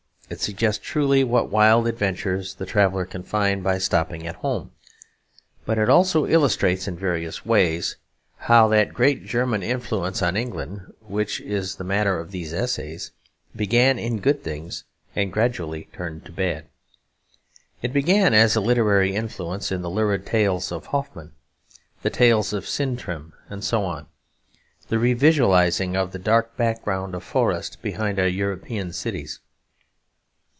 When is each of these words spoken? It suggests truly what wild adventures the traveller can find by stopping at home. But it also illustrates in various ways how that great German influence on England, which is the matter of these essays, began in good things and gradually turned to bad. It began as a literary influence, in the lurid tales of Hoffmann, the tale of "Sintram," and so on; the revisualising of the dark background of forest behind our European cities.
It 0.31 0.39
suggests 0.39 0.79
truly 0.81 1.25
what 1.25 1.49
wild 1.51 1.89
adventures 1.89 2.53
the 2.55 2.65
traveller 2.65 3.05
can 3.05 3.21
find 3.21 3.61
by 3.61 3.77
stopping 3.79 4.25
at 4.25 4.37
home. 4.37 4.71
But 5.65 5.77
it 5.77 5.89
also 5.89 6.25
illustrates 6.25 6.87
in 6.87 6.95
various 6.95 7.45
ways 7.45 7.97
how 8.37 8.69
that 8.69 8.93
great 8.93 9.25
German 9.25 9.61
influence 9.61 10.21
on 10.21 10.37
England, 10.37 10.93
which 11.01 11.41
is 11.41 11.75
the 11.75 11.83
matter 11.83 12.17
of 12.17 12.31
these 12.31 12.53
essays, 12.53 13.11
began 13.53 13.99
in 13.99 14.21
good 14.21 14.41
things 14.41 14.85
and 15.17 15.33
gradually 15.33 15.89
turned 15.91 16.23
to 16.23 16.31
bad. 16.31 16.63
It 17.81 17.91
began 17.91 18.33
as 18.33 18.55
a 18.55 18.61
literary 18.61 19.13
influence, 19.13 19.69
in 19.69 19.81
the 19.81 19.89
lurid 19.89 20.25
tales 20.25 20.71
of 20.71 20.85
Hoffmann, 20.85 21.33
the 22.03 22.09
tale 22.09 22.39
of 22.39 22.65
"Sintram," 22.69 23.33
and 23.49 23.65
so 23.65 23.83
on; 23.83 24.07
the 24.87 24.95
revisualising 24.97 25.97
of 25.97 26.13
the 26.13 26.19
dark 26.19 26.55
background 26.55 27.15
of 27.15 27.21
forest 27.25 27.81
behind 27.81 28.17
our 28.17 28.29
European 28.29 28.93
cities. 28.93 29.41